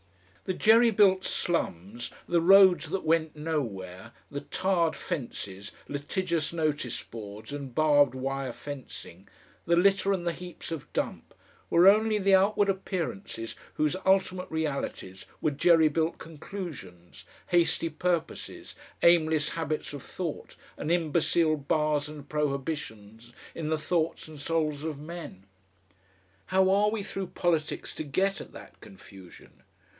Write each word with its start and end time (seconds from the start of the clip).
The 0.45 0.57
jerry 0.57 0.89
built 0.91 1.23
slums, 1.23 2.11
the 2.27 2.41
roads 2.41 2.89
that 2.89 3.03
went 3.05 3.35
nowhere, 3.35 4.11
the 4.31 4.41
tarred 4.41 4.95
fences, 4.95 5.71
litigious 5.87 6.51
notice 6.51 7.01
boards 7.03 7.53
and 7.53 7.73
barbed 7.73 8.15
wire 8.15 8.51
fencing, 8.51 9.29
the 9.65 9.75
litter 9.77 10.11
and 10.11 10.25
the 10.27 10.33
heaps 10.33 10.71
of 10.71 10.91
dump, 10.91 11.35
were 11.69 11.87
only 11.87 12.17
the 12.17 12.33
outward 12.35 12.67
appearances 12.67 13.55
whose 13.75 13.95
ultimate 14.03 14.49
realities 14.49 15.25
were 15.39 15.51
jerry 15.51 15.87
built 15.87 16.17
conclusions, 16.17 17.23
hasty 17.47 17.87
purposes, 17.87 18.75
aimless 19.03 19.49
habits 19.49 19.93
of 19.93 20.01
thought, 20.01 20.55
and 20.75 20.91
imbecile 20.91 21.55
bars 21.55 22.09
and 22.09 22.27
prohibitions 22.27 23.31
in 23.53 23.69
the 23.69 23.77
thoughts 23.77 24.27
and 24.27 24.41
souls 24.41 24.83
of 24.83 24.97
men. 24.97 25.45
How 26.47 26.69
are 26.71 26.89
we 26.89 27.03
through 27.03 27.27
politics 27.27 27.93
to 27.95 28.03
get 28.03 28.41
at 28.41 28.51
that 28.51 28.81
confusion? 28.81 29.61